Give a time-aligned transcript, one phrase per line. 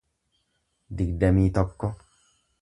[1.01, 1.93] digdamii tokko